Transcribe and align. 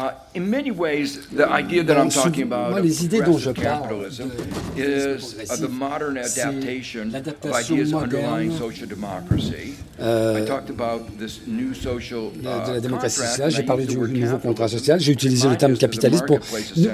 Uh, 0.00 1.40
moi, 2.70 2.80
les 2.80 3.04
idées 3.04 3.20
dont 3.22 3.38
je 3.38 3.50
parle 3.50 4.06
c'est 6.24 7.04
l'adaptation 7.04 7.76
moderne 7.76 8.50
euh, 10.02 10.46
de 12.66 12.72
la 12.72 12.80
démocratie 12.80 13.16
sociale. 13.16 13.50
J'ai 13.50 13.62
parlé 13.62 13.84
du 13.84 13.96
nouveau 13.98 14.38
contrat 14.38 14.68
social. 14.68 14.98
J'ai 14.98 15.12
utilisé 15.12 15.48
le 15.48 15.56
terme 15.56 15.76
capitaliste 15.76 16.24
pour 16.26 16.38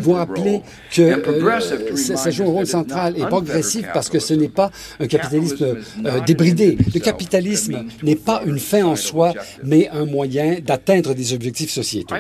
vous 0.00 0.12
rappeler 0.12 0.62
que 0.92 1.02
euh, 1.02 1.96
ça, 1.96 2.30
joue 2.30 2.44
un 2.44 2.52
rôle 2.52 2.66
central 2.66 3.14
et 3.16 3.24
progressif 3.26 3.86
parce 3.94 4.08
que 4.08 4.18
ce 4.18 4.34
n'est 4.34 4.48
pas 4.48 4.70
un 4.98 5.06
capitalisme 5.06 5.76
euh, 6.04 6.20
débridé. 6.26 6.78
Le 6.94 7.00
capitalisme 7.00 7.84
n'est 8.02 8.16
pas 8.16 8.42
une 8.44 8.58
fin 8.58 8.84
en 8.84 8.96
soi, 8.96 9.32
mais 9.62 9.88
un 9.90 10.04
moyen 10.04 10.56
d'atteindre 10.60 11.14
des 11.14 11.32
objectifs 11.32 11.70
sociétaux. 11.70 12.14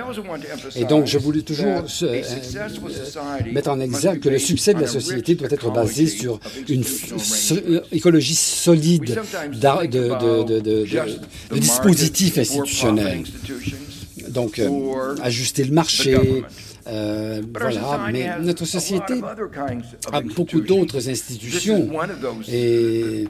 Et 0.76 0.84
donc, 0.84 1.06
je 1.06 1.18
voulais 1.18 1.42
toujours 1.42 1.84
euh, 2.02 2.22
mettre 3.52 3.70
en 3.70 3.80
exergue 3.80 4.20
que 4.20 4.28
le 4.28 4.38
succès 4.38 4.74
de 4.74 4.80
la 4.80 4.86
société 4.86 5.34
doit 5.34 5.48
être 5.50 5.72
basé 5.72 6.06
sur 6.06 6.38
une 6.68 6.84
écologie 7.92 8.34
solide 8.34 9.18
de, 9.52 10.84
dispositifs 11.58 12.38
institutionnels. 12.38 13.24
Donc, 14.28 14.60
ajuster 15.22 15.64
le 15.64 15.72
marché, 15.72 16.16
euh, 16.88 17.42
voilà, 17.58 18.08
mais 18.12 18.30
notre 18.40 18.64
société 18.64 19.14
a 20.12 20.20
beaucoup 20.20 20.60
d'autres 20.60 21.08
institutions. 21.08 21.88
Et 22.48 23.26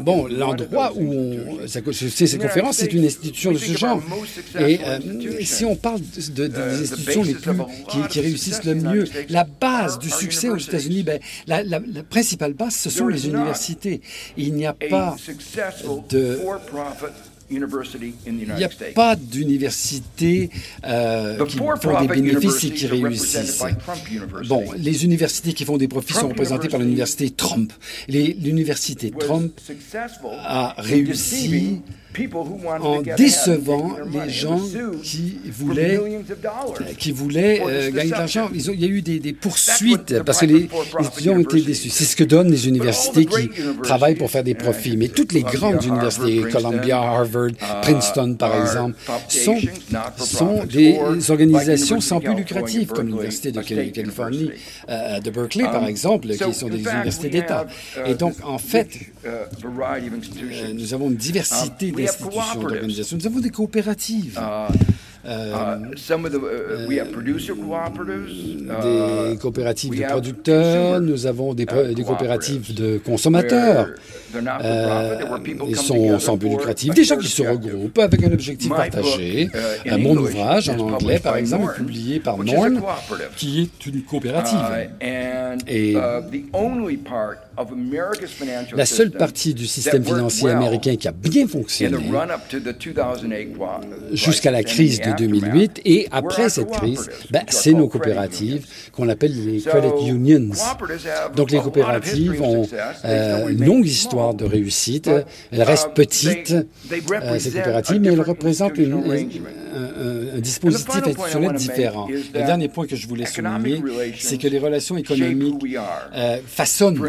bon, 0.00 0.26
l'endroit 0.26 0.92
où 0.94 1.12
on 1.12 1.58
c'est 1.66 2.26
cette 2.26 2.40
conférence, 2.40 2.76
c'est 2.76 2.92
une 2.92 3.04
institution 3.04 3.52
de 3.52 3.58
ce 3.58 3.76
genre. 3.76 4.00
Et 4.58 4.78
euh, 4.84 4.98
si 5.42 5.64
on 5.64 5.76
parle 5.76 6.00
de, 6.34 6.46
des 6.46 6.82
institutions 6.82 7.22
les 7.22 7.34
plus 7.34 7.52
qui, 8.08 8.20
réussissent 8.20 8.64
le 8.64 8.74
mieux, 8.74 9.04
la 9.28 9.44
base 9.44 9.98
du 9.98 10.10
succès 10.10 10.48
aux 10.48 10.56
États-Unis, 10.56 11.02
ben, 11.02 11.20
la, 11.46 11.62
la 11.62 11.80
principale 12.08 12.54
base, 12.54 12.74
ce 12.74 12.90
sont 12.90 13.08
les 13.08 13.26
universités. 13.26 14.00
Il 14.36 14.54
n'y 14.54 14.66
a 14.66 14.74
pas 14.74 15.16
de 16.10 16.38
il 17.50 18.54
n'y 18.56 18.64
a 18.64 18.68
pas 18.94 19.16
d'université 19.16 20.50
euh, 20.84 21.44
qui 21.46 21.56
font 21.58 22.00
des 22.00 22.08
bénéfices 22.08 22.64
et 22.64 22.70
qui 22.70 22.86
réussissent. 22.86 23.62
Bon, 24.48 24.64
les 24.76 25.04
universités 25.04 25.52
qui 25.54 25.64
font 25.64 25.78
des 25.78 25.88
profits 25.88 26.14
sont 26.14 26.28
représentées 26.28 26.68
par 26.68 26.80
l'université 26.80 27.30
Trump. 27.30 27.72
L'université 28.08 29.10
Trump 29.10 29.52
a 30.44 30.74
réussi 30.78 31.80
en 32.80 33.02
décevant 33.16 33.96
les 34.12 34.30
gens 34.30 34.60
qui 35.02 35.38
voulaient, 35.50 36.00
qui 36.98 37.12
voulaient 37.12 37.60
euh, 37.66 37.90
gagner 37.90 38.10
de 38.10 38.12
l'argent. 38.12 38.50
Il 38.54 38.80
y 38.80 38.84
a 38.84 38.88
eu 38.88 39.02
des, 39.02 39.32
poursuites 39.32 40.22
parce 40.24 40.40
que 40.40 40.46
les, 40.46 40.68
étudiants 41.00 41.34
ont 41.34 41.40
été 41.40 41.60
déçus. 41.60 41.90
C'est 41.90 42.04
ce 42.04 42.16
que 42.16 42.24
donnent 42.24 42.50
les 42.50 42.68
universités 42.68 43.26
qui 43.26 43.50
travaillent 43.82 44.14
pour 44.16 44.30
faire 44.30 44.44
des 44.44 44.54
profits. 44.54 44.96
Mais 44.96 45.08
toutes 45.08 45.32
les 45.32 45.42
grandes 45.42 45.82
universités, 45.84 46.42
Columbia, 46.50 46.98
Harvard, 46.98 47.48
uh, 47.50 47.80
Princeton 47.82 48.34
par 48.34 48.54
exemple, 48.60 48.94
sont, 49.28 49.58
sont 50.16 50.64
des 50.64 50.98
organisations 51.30 52.00
sans 52.00 52.18
but 52.20 52.34
lucratif, 52.34 52.88
comme 52.88 53.06
l'Université 53.08 53.52
de 53.52 53.60
Californie 53.62 54.50
euh, 54.88 55.20
de 55.20 55.30
Berkeley 55.30 55.64
par 55.64 55.82
um, 55.82 55.88
exemple, 55.88 56.28
qui 56.28 56.54
sont 56.54 56.68
des 56.68 56.80
universités 56.80 57.28
d'État. 57.28 57.66
Uh, 57.96 58.10
Et 58.10 58.14
donc, 58.14 58.34
en 58.44 58.58
fait, 58.58 58.88
uh, 58.94 59.26
euh, 59.26 60.72
nous 60.74 60.94
avons 60.94 61.08
une 61.10 61.16
diversité 61.16 61.88
um, 61.90 61.94
institutions, 62.08 62.60
d'organisations. 62.60 63.16
Nous 63.16 63.26
avons 63.26 63.40
des 63.40 63.50
coopératives. 63.50 64.38
Uh, 64.38 64.72
euh, 65.26 65.84
uh, 65.88 66.92
des 69.32 69.36
coopératives 69.38 69.98
de 69.98 70.04
producteurs, 70.04 71.00
nous 71.00 71.26
avons 71.26 71.54
des, 71.54 71.66
des 71.66 72.04
coopératives 72.04 72.72
de 72.74 72.98
consommateurs. 72.98 73.88
Euh, 74.62 75.18
ils 75.66 75.76
sont 75.76 76.18
sans 76.18 76.36
but 76.36 76.50
lucratif. 76.50 76.94
Des 76.94 77.04
gens 77.04 77.18
qui 77.18 77.28
se 77.28 77.42
regroupent 77.42 77.98
avec 77.98 78.22
un 78.22 78.32
objectif 78.32 78.70
partagé. 78.70 79.50
Uh, 79.84 79.98
mon 79.98 80.16
ouvrage 80.16 80.68
en 80.70 80.78
anglais, 80.78 81.18
par 81.18 81.36
exemple, 81.36 81.72
est 81.74 81.76
publié 81.76 82.20
par 82.20 82.38
Norn, 82.38 82.80
qui 83.36 83.62
est 83.62 83.86
une 83.86 84.02
coopérative. 84.02 84.58
Et 85.66 85.96
la 88.74 88.86
seule 88.86 89.10
partie 89.10 89.54
du 89.54 89.66
système 89.66 90.04
financier 90.04 90.50
américain 90.50 90.96
qui 90.96 91.08
a 91.08 91.12
bien 91.12 91.46
fonctionné 91.46 91.98
jusqu'à 94.12 94.50
la 94.50 94.62
crise 94.62 95.00
de 95.00 95.12
2008 95.16 95.80
et 95.84 96.08
après 96.10 96.48
cette 96.48 96.70
crise, 96.70 97.08
ben, 97.30 97.42
c'est 97.48 97.72
nos 97.72 97.88
coopératives 97.88 98.66
qu'on 98.92 99.08
appelle 99.08 99.32
les 99.44 99.60
credit 99.60 100.08
unions. 100.08 100.50
Donc 101.34 101.50
les 101.50 101.58
coopératives 101.58 102.42
ont 102.42 102.66
euh, 103.04 103.48
une 103.48 103.64
longue 103.64 103.86
histoire 103.86 104.34
de 104.34 104.44
réussite. 104.44 105.10
Elles 105.52 105.62
restent 105.62 105.94
petites, 105.94 106.52
euh, 106.52 107.38
ces 107.38 107.50
coopératives, 107.50 108.00
mais 108.00 108.08
elles 108.08 108.20
représentent 108.20 108.78
une, 108.78 109.02
un, 110.36 110.40
dispositif 110.40 110.88
institutionnel 110.94 111.52
différent. 111.54 112.08
Le 112.08 112.44
dernier 112.44 112.68
point 112.68 112.86
que 112.86 112.96
je 112.96 113.06
voulais 113.06 113.26
souligner, 113.26 113.82
c'est 114.18 114.38
que 114.38 114.48
les 114.48 114.58
relations 114.58 114.96
économiques 114.96 115.76
euh, 116.14 116.38
façonnent, 116.46 117.00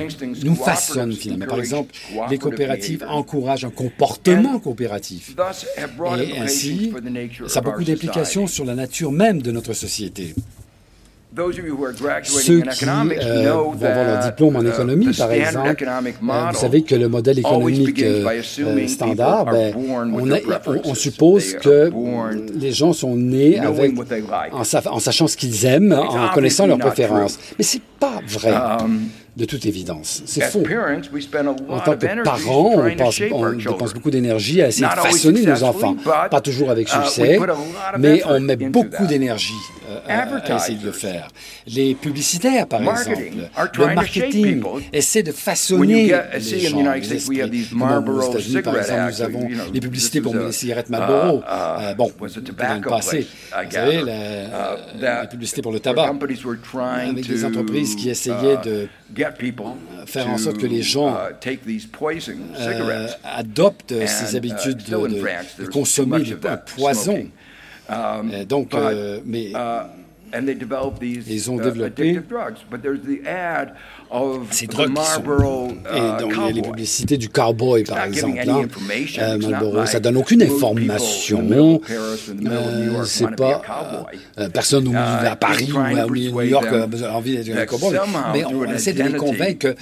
nous 0.44 0.56
façonnent 0.56 1.14
finalement. 1.14 1.46
Par 1.48 1.60
exemple, 1.60 1.94
les 2.30 2.38
coopératives 2.38 3.06
encouragent 3.08 3.66
un 3.66 3.70
comportement 3.70 4.60
coopératif. 4.60 5.36
Et 6.18 6.38
ainsi, 6.40 6.94
ça 7.48 7.60
a 7.60 7.62
beaucoup 7.62 7.84
d'implications 7.84 8.48
sur 8.48 8.66
la 8.66 8.76
nature 8.76 9.12
même 9.12 9.42
de 9.42 9.52
notre 9.52 9.74
société. 9.74 10.36
Ceux 11.36 12.62
qui 12.62 12.86
euh, 12.86 13.54
vont 13.54 13.72
avoir 13.74 14.06
leur 14.06 14.24
diplôme 14.24 14.56
en 14.56 14.64
uh, 14.64 14.70
économie, 14.70 15.14
par 15.16 15.32
exemple, 15.32 15.86
euh, 15.88 16.50
vous 16.52 16.58
savez 16.58 16.82
que 16.82 16.96
le 16.96 17.08
modèle 17.08 17.38
économique 17.38 18.02
euh, 18.02 18.88
standard, 18.88 19.46
ben, 19.46 19.76
on, 19.76 20.96
suppose 20.96 21.54
que 21.54 21.92
les 22.56 22.72
gens 22.72 22.94
sont 22.94 23.16
nés 23.16 23.60
avec, 23.60 23.94
en, 24.52 24.62
en 24.62 25.00
sachant 25.00 25.28
ce 25.28 25.38
qu'ils 25.38 25.66
aiment, 25.66 25.94
en 25.94 26.30
connaissant 26.30 26.66
leurs 26.66 26.80
préférences. 26.80 27.40
Mais 27.60 27.64
c'est 27.64 27.82
pas 28.00 28.22
vrai. 28.28 28.54
De 29.40 29.46
toute 29.46 29.66
évidence. 29.66 30.22
C'est 30.26 30.42
faux. 30.42 30.64
En 31.70 31.80
tant 31.80 31.96
que 31.96 32.24
parents, 32.24 32.74
on, 32.76 32.82
on 33.32 33.54
dépense 33.54 33.94
beaucoup 33.94 34.12
d'énergie 34.12 34.62
à 34.62 34.68
essayer 34.68 34.86
de 34.86 34.92
façonner 34.92 35.44
nos 35.44 35.64
enfants. 35.64 35.96
Pas 36.30 36.42
toujours 36.42 36.70
avec 36.70 36.90
uh, 36.90 36.92
succès, 36.92 37.40
mais 37.98 38.22
on 38.26 38.42
met 38.42 38.58
beaucoup 38.58 39.08
d'énergie 39.08 39.54
euh, 39.90 39.98
à, 40.08 40.56
essayer 40.58 40.78
de 40.78 40.86
le 40.86 40.92
faire. 40.92 41.30
Les 41.66 41.96
publicitaires, 41.96 42.68
par 42.68 42.82
exemple, 42.82 43.24
le 43.78 43.96
marketing 43.96 44.62
essaie 44.92 45.24
de 45.24 45.32
façonner 45.32 46.14
les 46.34 46.60
gens, 46.60 46.94
les 46.94 47.14
esprits. 47.14 47.42
aux 47.42 48.22
États-Unis, 48.22 48.62
par 48.62 48.78
exemple, 48.78 49.02
nous 49.10 49.22
avons 49.22 49.50
les 49.74 49.80
publicités 49.80 50.22
pour 50.22 50.36
les 50.36 50.52
cigarettes 50.52 50.90
Marlboro. 50.90 51.38
Uh, 51.38 51.42
uh, 51.42 51.82
euh, 51.82 51.94
bon, 51.96 52.10
peut-être 52.10 52.90
pas 52.90 52.98
assez. 52.98 53.22
Vous 53.22 53.72
savez, 53.72 54.02
la, 55.00 55.26
publicité 55.28 55.62
pour 55.62 55.72
le 55.72 55.80
tabac, 55.80 56.12
avec 56.12 57.28
des 57.28 57.46
entreprises 57.46 57.96
qui 57.96 58.10
essayaient 58.10 58.58
de 58.64 58.88
faire 60.06 60.30
en 60.30 60.38
sorte 60.38 60.58
que 60.58 60.68
les 60.68 60.82
gens 60.82 61.16
uh, 61.16 61.34
euh, 62.60 63.08
adoptent 63.24 63.94
ces 64.08 64.34
uh, 64.34 64.38
habitudes 64.38 64.84
de, 64.84 65.66
consommer 65.66 66.22
du 66.22 66.36
poison. 66.76 67.28
Um, 67.90 68.46
donc, 68.46 68.74
euh, 68.74 69.20
ils 71.28 71.52
ont 71.52 71.58
développé 71.58 72.20
ces 74.52 74.68
drogues 74.68 74.94
qui 74.94 75.06
sont... 75.06 75.68
Et 75.94 76.00
uh, 76.00 76.20
donc, 76.20 76.34
il 76.36 76.42
y 76.42 76.48
a 76.48 76.52
les 76.52 76.62
publicités 76.62 77.18
du 77.18 77.30
cowboy, 77.30 77.84
par 77.84 78.04
exemple. 78.06 78.40
Hein. 78.48 78.68
Euh, 79.20 79.38
Marlboro, 79.38 79.86
ça 79.86 80.00
donne 80.00 80.18
aucune 80.18 80.44
information. 80.44 81.82
Euh, 81.90 83.04
c'est 83.06 83.36
pas... 83.36 83.62
Euh, 84.38 84.50
personne 84.50 84.88
au 84.88 84.92
uh, 84.92 84.96
à 84.96 85.36
Paris 85.36 85.72
ou 85.72 85.78
de 85.78 86.32
New 86.32 86.42
York 86.42 86.68
a 86.68 87.14
envie 87.16 87.38
d'être 87.38 87.58
un 87.58 87.66
cowboy. 87.66 87.98
Mais 88.34 88.46
on 88.46 88.66
essaie 88.66 88.94
de 88.94 89.04
les 89.04 89.14
convaincre 89.14 89.76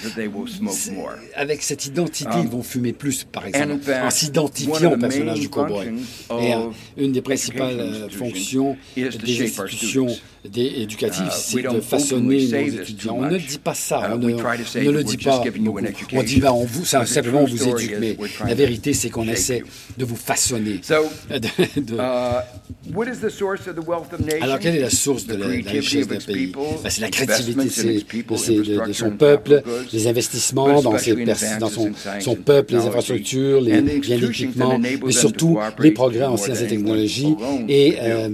avec 1.36 1.62
cette 1.62 1.86
identité, 1.86 2.38
ils 2.42 2.50
vont 2.50 2.64
fumer 2.64 2.94
plus, 2.94 3.24
par 3.24 3.46
exemple, 3.46 3.92
en 4.04 4.10
s'identifiant 4.10 4.94
au 4.94 4.98
personnage 4.98 5.40
du 5.40 5.50
cowboy. 5.50 5.94
Et 6.42 6.54
une 6.98 7.12
des 7.12 7.22
principales 7.22 8.08
fonctions 8.12 8.78
des 8.96 9.44
institutions 9.44 10.08
éducative, 10.46 11.26
uh, 11.28 11.32
c'est 11.32 11.62
de 11.62 11.80
façonner 11.82 12.48
nos 12.48 12.82
étudiants. 12.82 13.18
On 13.18 13.30
ne 13.30 13.38
dit 13.38 13.58
pas 13.58 13.74
ça, 13.74 14.10
uh, 14.10 14.14
on 14.14 14.18
ne, 14.18 14.92
le 14.92 15.04
dit 15.04 15.18
pas. 15.18 15.42
On 16.14 16.24
dit, 16.24 16.40
ben, 16.40 16.52
on 16.52 16.66
vous, 16.66 16.86
simplement, 16.86 17.42
on 17.42 17.46
vous 17.46 17.68
éduque, 17.68 17.96
mais 18.00 18.18
la 18.46 18.56
vérité, 18.56 18.94
c'est 18.94 19.10
qu'on 19.10 19.28
essaie 19.28 19.64
de 19.98 20.06
vous 20.06 20.16
façonner. 20.16 20.82
Uh, 21.90 22.42
Alors, 24.42 24.60
quelle 24.60 24.76
est 24.76 24.82
la 24.82 24.90
source 24.90 25.26
de 25.26 25.36
la, 25.36 25.48
richesse 25.48 26.08
d'un 26.08 26.18
pays? 26.18 26.48
ben, 26.48 26.90
C'est 26.90 27.02
la 27.02 27.10
créativité 27.10 27.64
de, 27.66 28.94
son 28.94 29.12
peuple, 29.12 29.62
les 29.92 30.08
investissements 30.08 30.82
dans, 30.82 30.98
ses 30.98 31.16
dans 31.60 31.70
son, 31.70 31.92
son, 32.20 32.36
peuple, 32.36 32.76
les 32.76 32.86
infrastructures, 32.86 33.62
les 33.62 33.82
biens 33.82 34.18
d'équipement, 34.18 34.80
mais 34.80 34.98
surtout 35.12 35.60
les 35.80 35.92
progrès 35.92 36.26
en 36.26 36.38
sciences 36.38 36.62
et 36.62 36.68
technologies 36.68 37.36
et 37.68 37.96
euh, 38.02 38.30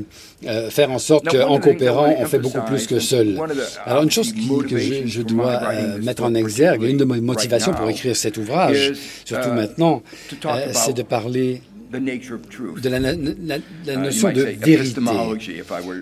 euh, 0.46 0.70
faire 0.70 0.92
en 0.92 1.00
sorte 1.00 1.28
qu'en 1.30 1.60
coopérant, 1.60 1.93
on 1.94 2.26
fait 2.26 2.40
beaucoup 2.40 2.62
plus 2.62 2.88
que 2.88 3.00
seul. 3.00 3.40
Alors, 3.86 4.04
une 4.04 4.12
chose 4.12 4.34
que 4.34 4.78
je, 4.78 5.22
dois 5.22 5.62
euh, 5.64 6.00
mettre 6.02 6.24
en 6.24 6.34
exergue, 6.34 6.84
une 6.84 6.98
de 6.98 7.06
mes 7.06 7.22
motivations 7.22 7.74
pour 7.74 7.90
écrire 7.90 8.16
cet 8.16 8.38
ouvrage, 8.38 8.94
surtout 9.26 9.50
uh, 9.50 9.54
maintenant, 9.54 10.04
euh, 10.46 10.68
c'est 10.74 10.94
de 10.94 11.04
parler 11.04 11.62
de 11.92 12.90
la, 12.90 13.14
uh, 13.14 13.98
notion 13.98 14.32
de 14.32 14.42
vérité. 14.42 15.00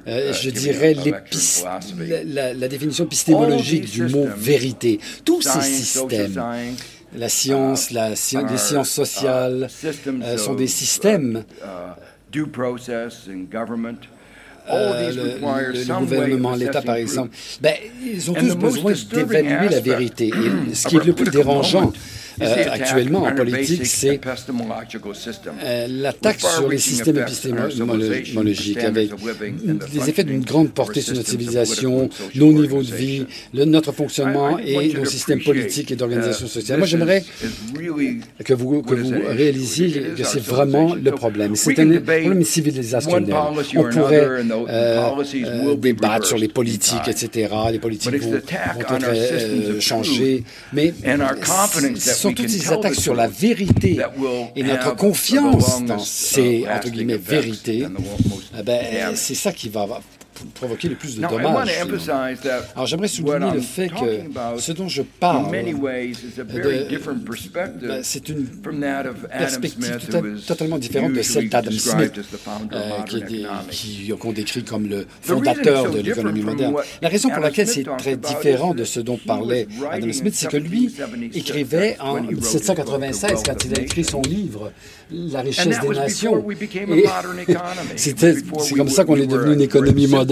Uh, 0.08 0.34
je 0.34 0.50
dirais 0.50 0.96
la, 2.26 2.54
la, 2.54 2.68
définition 2.68 3.06
épistémologique 3.06 3.92
du 3.92 4.04
mot 4.04 4.28
vérité. 4.38 5.00
Tous 5.26 5.42
ces 5.42 5.62
systèmes, 5.62 6.42
la 7.16 7.30
science, 7.30 7.92
la, 7.92 8.10
les 8.10 8.58
sciences 8.58 8.90
sociales, 8.90 9.68
sont 10.38 10.54
des 10.54 10.68
systèmes 10.68 11.44
euh, 14.70 15.12
le, 15.12 16.00
gouvernement, 16.00 16.56
l'État, 16.56 16.82
par 16.82 16.96
exemple, 16.96 17.30
ben, 17.62 17.74
ils 18.06 18.30
ont 18.30 18.34
tous 18.34 18.56
besoin 18.56 18.94
d'évaluer 19.12 19.70
la 19.70 19.80
vérité. 19.80 20.32
Et 20.70 20.76
ce 20.76 20.88
qui 20.88 20.98
est 20.98 21.04
le 21.04 21.14
plus 21.14 21.30
dérangeant, 21.30 21.92
euh, 22.42 22.66
actuellement 22.72 23.24
en 23.24 23.34
politique, 23.36 23.86
c'est 23.86 24.20
euh, 25.64 25.88
l'attaque 25.90 26.40
sur 26.40 26.70
les 26.70 26.78
systèmes 26.78 27.18
épistémologiques 27.18 28.78
avec 28.78 29.12
les 29.94 30.10
effets 30.10 30.24
d'une 30.24 30.44
grande 30.44 30.72
portée 30.72 31.02
sur 31.02 31.16
notre 31.16 31.30
civilisation, 31.30 32.10
nos 32.36 32.54
niveaux 32.54 32.84
de 32.84 32.94
vie, 32.94 33.26
notre 33.54 33.92
fonctionnement 33.92 34.58
et 34.60 34.94
nos 34.94 35.06
systèmes 35.06 35.42
politiques 35.42 35.92
et 35.92 35.96
d'organisation 35.96 36.46
uh, 36.46 36.50
sociale. 36.50 36.78
Moi, 36.80 36.88
j'aimerais 36.88 37.24
que 38.44 38.54
vous, 38.54 38.82
que 38.82 38.96
vous 38.96 39.14
réalisiez 39.28 40.14
que 40.18 40.24
c'est 40.24 40.42
vraiment 40.44 40.96
le 40.96 41.12
problème. 41.12 41.56
C'est 41.56 41.80
un 41.80 42.00
problème 42.00 42.44
civilisationnel. 42.44 43.34
On 43.76 43.84
pourrait 43.90 44.28
euh, 44.70 45.76
débattre 45.76 46.28
sur 46.28 46.38
les 46.38 46.48
politiques, 46.48 47.08
etc. 47.08 47.50
Les 47.72 47.80
politiques 47.80 48.16
vont, 48.22 48.32
vont 48.32 48.40
être 48.98 49.80
changées, 49.80 50.44
mais 50.74 50.94
sont 52.22 52.34
toutes 52.34 52.50
ces 52.50 52.72
attaques 52.72 52.96
sur 52.96 53.16
la 53.16 53.28
vérité 53.28 54.00
et 54.56 54.64
notre 54.64 54.96
confiance 54.96 55.84
dans 55.84 56.00
ces, 56.00 56.66
entre 56.68 56.90
guillemets, 56.90 57.18
vérités, 57.18 57.86
eh 58.58 58.64
ben, 58.64 59.16
c'est 59.16 59.36
ça 59.36 59.52
qui 59.52 59.70
va 59.70 59.82
provoquer 60.54 60.90
le 60.90 60.96
plus 60.96 61.18
de 61.18 61.22
dommages. 61.22 61.70
Alors 62.76 62.86
j'aimerais 62.88 63.08
souligner 63.08 63.52
le 63.54 63.62
fait 63.62 63.90
que 63.90 64.60
ce 64.60 64.72
dont 64.72 64.88
je 64.88 65.02
parle, 65.02 65.52
ben, 65.52 65.76
c'est 68.04 68.30
une 68.30 68.48
perspective 69.38 70.00
totalement 70.46 70.78
différente 70.78 71.14
de 71.14 71.22
celle 71.22 71.50
d'Adam 71.50 71.72
Smith, 71.72 72.14
euh, 72.74 73.02
qui, 73.70 74.12
qu'on 74.20 74.32
décrit 74.32 74.64
comme 74.64 74.88
le 74.88 75.06
fondateur 75.22 75.92
de 75.92 76.00
l'économie 76.00 76.42
moderne. 76.42 76.76
La 77.02 77.10
raison 77.10 77.30
pour 77.30 77.42
laquelle 77.42 77.68
c'est 77.68 77.86
très 77.98 78.18
différent 78.18 78.74
de 78.74 78.84
ce 78.84 79.00
dont 79.00 79.18
parlait 79.18 79.68
Adam 79.90 80.12
Smith, 80.12 80.34
c'est 80.36 80.50
que 80.50 80.58
lui 80.58 80.94
écrivait 81.34 81.98
en 82.00 82.22
1796, 82.22 83.44
quand 83.46 83.66
il 83.66 83.80
a 83.80 83.82
écrit 83.82 84.04
son 84.04 84.22
livre 84.22 84.72
La 85.12 85.42
richesse 85.42 85.80
des 85.80 85.90
nations. 85.90 86.46
c'est 87.96 88.76
comme 88.76 88.90
ça 88.90 89.04
qu'on 89.06 89.18
est 89.18 89.28
devenu 89.28 89.54
une 89.54 89.62
économie 89.62 90.08
moderne 90.08 90.31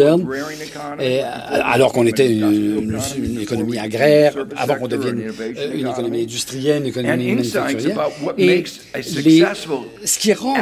et, 1.00 1.22
euh, 1.22 1.26
alors 1.64 1.94
qu'on 1.94 2.06
était 2.06 2.32
une, 2.32 3.00
économie 3.42 3.78
agraire, 3.78 4.34
avant 4.56 4.76
qu'on 4.76 4.88
devienne 4.88 5.32
euh, 5.40 5.72
une 5.74 5.88
économie 5.88 6.24
industrielle, 6.24 6.82
une 6.82 6.88
économie 6.88 7.36
manufacturière. 7.36 8.10
Et 8.38 8.64
ce 9.02 10.20
qui 10.20 10.34
rend, 10.34 10.56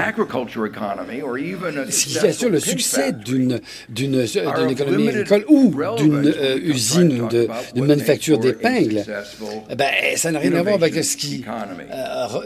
ce 1.90 2.06
qui 2.06 2.20
assure 2.20 2.50
le 2.50 2.60
succès 2.60 3.12
d'une 3.12 3.60
d'une 3.90 4.26
économie 4.70 5.10
agricole 5.10 5.46
ou 5.48 5.74
d'une 5.98 6.28
euh, 6.28 6.60
usine 6.62 7.28
d'une 7.74 7.86
manufacture 7.86 8.38
d'épingles, 8.38 9.04
eh 9.70 9.76
ben, 9.76 9.88
ça 10.16 10.32
n'a 10.32 10.40
rien 10.40 10.54
à 10.54 10.64
voir 10.64 10.76
avec 10.76 11.04
ce 11.04 11.18
qui, 11.18 11.44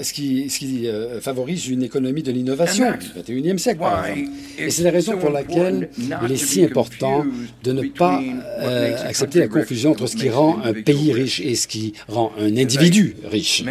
ce 0.02 0.14
qui, 0.14 0.50
ce 0.50 0.60
qui 0.60 0.90
favorise 1.22 1.68
une 1.68 1.84
économie 1.84 2.24
de 2.24 2.32
l'innovation 2.32 2.92
du 3.26 3.42
21e 3.42 3.58
siècle, 3.58 3.80
par 3.80 4.06
exemple. 4.06 4.30
Et 4.58 4.70
c'est 4.70 4.84
la 4.84 4.92
raison 4.92 5.18
pour 5.18 5.30
laquelle 5.30 5.90
il 5.98 6.32
est 6.32 6.38
si 6.38 6.62
important 6.72 6.92
important 6.92 7.26
de 7.64 7.72
ne 7.72 7.88
pas 7.88 8.22
euh, 8.60 8.96
accepter 9.08 9.40
la 9.40 9.48
confusion 9.48 9.92
entre 9.92 10.08
ce 10.08 10.16
qui 10.16 10.30
rend 10.30 10.60
un 10.64 10.74
pays 10.74 11.14
riche 11.14 11.40
et 11.42 11.56
ce 11.56 11.68
qui 11.68 11.94
rend 12.08 12.32
un 12.40 12.58
individu 12.58 13.16
riche. 13.30 13.64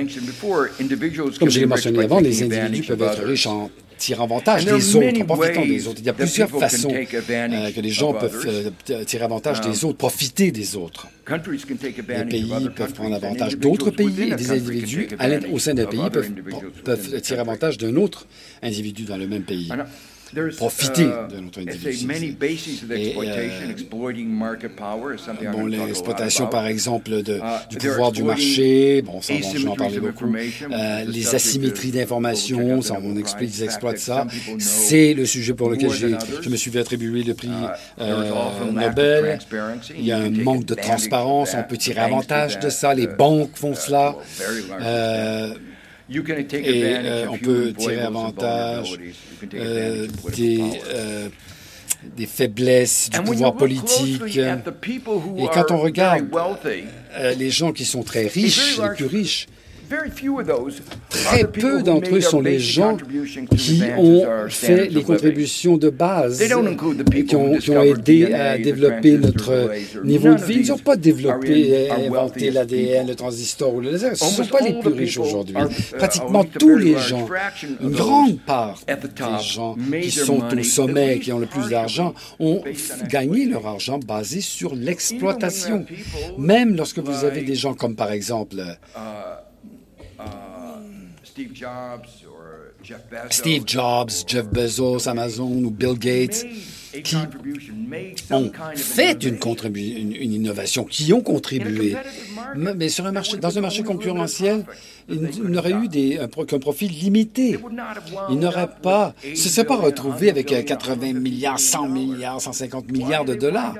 Comme 1.38 1.50
je 1.50 1.60
l'ai 1.60 1.66
mentionné 1.66 2.04
avant, 2.04 2.20
les 2.20 2.42
individus 2.42 2.82
peuvent 2.82 3.02
être 3.02 3.24
riches 3.24 3.46
en 3.46 3.70
tirant 3.98 4.24
avantage 4.24 4.64
des 4.64 4.96
autres, 4.96 5.20
en 5.20 5.24
profitant 5.26 5.66
des 5.66 5.86
autres. 5.86 5.98
Il 6.00 6.06
y 6.06 6.08
a 6.08 6.14
plusieurs 6.14 6.48
façons 6.48 6.90
euh, 6.90 7.70
que 7.70 7.80
les 7.82 7.90
gens 7.90 8.14
peuvent 8.14 8.72
euh, 8.90 9.04
tirer 9.04 9.24
avantage 9.24 9.60
des 9.60 9.84
um, 9.84 9.90
autres, 9.90 9.98
profiter 9.98 10.50
des 10.52 10.74
autres. 10.74 11.06
Les 11.28 12.24
pays 12.24 12.70
peuvent 12.74 12.94
prendre 12.94 13.14
avantage 13.14 13.58
d'autres 13.58 13.90
pays 13.90 14.30
et 14.32 14.34
des 14.34 14.50
individus 14.52 15.08
au 15.52 15.58
sein 15.58 15.74
d'un 15.74 15.84
pays 15.84 16.08
peuvent, 16.10 16.32
peuvent 16.82 17.20
tirer 17.20 17.40
avantage 17.40 17.76
d'un 17.76 17.94
autre 17.96 18.26
individu 18.62 19.04
dans 19.04 19.18
le 19.18 19.26
même 19.26 19.42
pays 19.42 19.70
profiter 20.56 21.04
uh, 21.04 21.32
de 21.32 21.40
notre 21.40 21.60
individu. 21.60 22.06
Euh, 25.30 25.52
bon, 25.52 25.66
l'exploitation, 25.66 26.46
par 26.46 26.66
exemple, 26.66 27.22
de, 27.22 27.36
uh, 27.36 27.68
du 27.68 27.78
pouvoir 27.78 28.12
du 28.12 28.22
marché, 28.22 29.02
bon, 29.02 29.20
ça, 29.20 29.34
bon, 29.34 29.40
je 29.54 29.66
en 29.66 29.74
parler 29.74 30.00
beaucoup. 30.00 30.32
Euh, 30.34 31.04
les 31.06 31.34
asymétries 31.34 31.90
d'information, 31.90 32.82
ça, 32.82 32.98
on 33.02 33.16
explique, 33.16 33.50
ils 33.56 33.64
exploitent 33.64 33.98
ça. 33.98 34.26
C'est 34.58 35.14
le 35.14 35.26
sujet 35.26 35.54
pour 35.54 35.70
lequel 35.70 35.90
je 35.90 36.48
me 36.48 36.56
suis 36.56 36.70
fait 36.70 36.80
attribuer 36.80 37.22
le 37.22 37.34
prix 37.34 37.48
uh, 37.48 38.00
euh, 38.00 38.72
Nobel. 38.72 39.38
Il 39.96 40.04
y 40.04 40.12
a 40.12 40.18
un 40.18 40.30
manque 40.30 40.64
de 40.64 40.74
transparence, 40.74 41.54
on 41.56 41.62
peut 41.62 41.76
tirer 41.76 42.00
avantage 42.00 42.58
de 42.60 42.68
ça, 42.68 42.94
les 42.94 43.06
banques 43.06 43.56
font 43.56 43.74
cela. 43.74 44.16
Et 46.10 46.84
euh, 46.84 47.26
on 47.30 47.38
peut 47.38 47.72
tirer 47.72 48.00
avantage 48.00 48.98
euh, 49.54 50.08
des, 50.34 50.60
euh, 50.92 51.28
des 52.16 52.26
faiblesses 52.26 53.10
du 53.10 53.20
pouvoir 53.20 53.54
politique. 53.54 54.20
Et 54.36 55.46
quand 55.52 55.70
on 55.70 55.78
regarde 55.78 56.26
les 57.36 57.50
gens 57.50 57.72
qui 57.72 57.84
sont 57.84 58.02
très 58.02 58.26
riches, 58.26 58.78
les 58.78 58.94
plus 58.96 59.06
riches, 59.06 59.46
Très 61.08 61.44
peu 61.44 61.82
d'entre 61.82 62.14
eux 62.14 62.20
sont 62.20 62.40
les 62.40 62.60
gens 62.60 62.96
qui 63.56 63.82
ont 63.96 64.24
fait 64.48 64.88
les 64.88 65.02
contributions 65.02 65.76
de 65.76 65.90
base, 65.90 66.40
qui 67.26 67.34
ont, 67.34 67.56
qui 67.58 67.70
ont 67.70 67.82
aidé 67.82 68.32
à 68.32 68.56
développer 68.56 69.18
notre 69.18 69.70
niveau 70.04 70.34
de 70.34 70.44
vie. 70.44 70.60
Ils 70.60 70.68
n'ont 70.68 70.78
pas 70.78 70.96
développé 70.96 71.68
et 71.68 71.90
inventé 71.90 72.50
l'ADN, 72.50 73.08
le 73.08 73.14
transistor 73.16 73.74
ou 73.74 73.80
le 73.80 73.92
laser. 73.92 74.16
Ce 74.16 74.24
ne 74.24 74.30
sont 74.30 74.46
pas 74.46 74.60
les 74.60 74.78
plus 74.78 74.92
riches 74.92 75.18
aujourd'hui. 75.18 75.56
Uh, 75.56 75.96
Pratiquement 75.96 76.44
tous 76.44 76.76
les 76.76 76.96
gens, 76.96 77.28
une 77.80 77.90
grande 77.90 78.38
part 78.40 78.80
des 78.86 79.42
gens 79.42 79.76
qui 80.00 80.10
sont 80.10 80.42
au 80.56 80.62
sommet, 80.62 81.18
qui 81.18 81.32
ont 81.32 81.38
le 81.40 81.46
plus 81.46 81.68
d'argent, 81.68 82.14
ont 82.38 82.62
gagné 83.08 83.46
leur 83.46 83.66
argent 83.66 83.98
basé 83.98 84.40
sur 84.40 84.74
l'exploitation. 84.74 85.84
Même 86.38 86.76
lorsque 86.76 86.98
vous 87.00 87.24
avez 87.24 87.42
des 87.42 87.56
gens 87.56 87.74
comme 87.74 87.96
par 87.96 88.12
exemple 88.12 88.56
uh, 88.56 89.49
Steve 93.30 93.64
Jobs, 93.66 94.24
Jeff 94.26 94.48
Bezos, 94.48 95.06
Amazon 95.06 95.64
ou 95.64 95.70
Bill 95.70 95.94
Gates 95.94 96.44
qui 97.04 97.16
ont 97.16 98.52
fait 98.74 99.24
une, 99.24 99.38
une, 99.76 100.16
une, 100.16 100.32
innovation, 100.32 100.84
qui 100.84 101.12
ont 101.12 101.20
contribué. 101.20 101.96
Mais 102.56 102.88
sur 102.88 103.06
un 103.06 103.12
marché, 103.12 103.36
dans 103.36 103.56
un 103.56 103.60
marché 103.60 103.82
concurrentiel, 103.82 104.64
ils 105.08 105.42
n'auraient 105.42 105.72
eu 105.72 105.88
des, 105.88 106.18
un, 106.18 106.28
profil 106.28 106.90
limité. 106.90 107.58
Ils 108.30 108.38
n'auraient 108.38 108.70
pas, 108.82 109.14
se 109.22 109.48
seraient 109.48 109.66
pas 109.66 109.76
retrouvés 109.76 110.30
avec 110.30 110.46
80 110.64 111.08
euh, 111.08 111.12
milliards, 111.12 111.58
100 111.58 111.88
milliards, 111.88 112.40
150 112.40 112.90
milliards 112.90 113.24
de 113.24 113.34
dollars? 113.34 113.74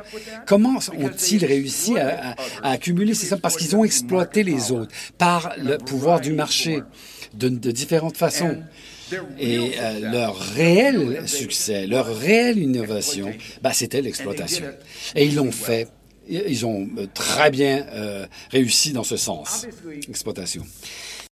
Comment 0.47 0.79
ont-ils 0.99 1.45
réussi 1.45 1.99
à, 1.99 2.35
à, 2.63 2.71
accumuler 2.71 3.15
ces 3.15 3.27
sommes? 3.27 3.41
Parce 3.41 3.57
qu'ils 3.57 3.75
ont 3.77 3.85
exploité 3.85 4.43
les 4.43 4.73
autres 4.73 4.93
par 5.19 5.53
le 5.59 5.79
pouvoir 5.79 6.21
du 6.21 6.33
marché 6.33 6.83
de, 7.35 7.49
de 7.49 7.71
différentes 7.71 8.17
façons. 8.17 8.57
Et 9.39 9.73
euh, 9.79 10.11
leur 10.11 10.37
réel 10.37 11.23
succès, 11.27 11.87
leur 11.87 12.07
réelle 12.07 12.59
innovation, 12.59 13.33
bah, 13.63 13.73
c'était 13.73 14.03
l'exploitation. 14.03 14.67
Et 15.15 15.27
ils 15.27 15.35
l'ont 15.35 15.53
fait. 15.53 15.89
Ils 16.29 16.65
ont 16.65 16.89
très 17.13 17.51
bien 17.51 17.85
réussi 18.53 18.93
dans 18.93 19.03
ce 19.03 19.17
sens, 19.17 19.67
exploitation. 20.09 20.65